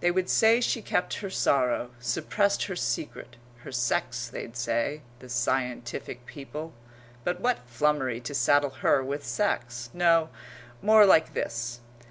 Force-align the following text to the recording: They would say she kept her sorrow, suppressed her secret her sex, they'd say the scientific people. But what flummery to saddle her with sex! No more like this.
They 0.00 0.10
would 0.10 0.30
say 0.30 0.62
she 0.62 0.80
kept 0.80 1.16
her 1.18 1.28
sorrow, 1.28 1.90
suppressed 2.00 2.62
her 2.64 2.74
secret 2.76 3.36
her 3.58 3.70
sex, 3.70 4.26
they'd 4.26 4.56
say 4.56 5.02
the 5.18 5.28
scientific 5.28 6.24
people. 6.24 6.72
But 7.24 7.42
what 7.42 7.68
flummery 7.68 8.20
to 8.20 8.34
saddle 8.34 8.70
her 8.80 9.04
with 9.04 9.22
sex! 9.22 9.90
No 9.92 10.30
more 10.80 11.04
like 11.04 11.34
this. 11.34 11.80